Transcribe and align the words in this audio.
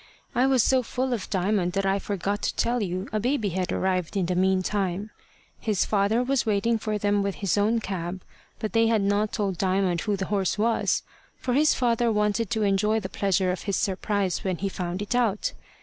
I 0.33 0.47
was 0.47 0.63
so 0.63 0.81
full 0.81 1.13
of 1.13 1.29
Diamond 1.29 1.73
that 1.73 1.85
I 1.85 1.99
forgot 1.99 2.41
to 2.41 2.55
tell 2.55 2.81
you 2.81 3.07
a 3.13 3.19
baby 3.19 3.49
had 3.49 3.71
arrived 3.71 4.17
in 4.17 4.25
the 4.25 4.33
meantime. 4.35 5.11
His 5.59 5.85
father 5.85 6.23
was 6.23 6.43
waiting 6.43 6.79
for 6.79 6.97
them 6.97 7.21
with 7.21 7.35
his 7.35 7.55
own 7.55 7.79
cab, 7.81 8.23
but 8.57 8.73
they 8.73 8.87
had 8.87 9.03
not 9.03 9.31
told 9.31 9.59
Diamond 9.59 10.01
who 10.01 10.15
the 10.17 10.25
horse 10.33 10.57
was; 10.57 11.03
for 11.37 11.53
his 11.53 11.75
father 11.75 12.11
wanted 12.11 12.49
to 12.49 12.63
enjoy 12.63 12.99
the 12.99 13.09
pleasure 13.09 13.51
of 13.51 13.61
his 13.69 13.75
surprise 13.75 14.43
when 14.43 14.57
he 14.57 14.69
found 14.69 15.03
it 15.03 15.13
out. 15.13 15.53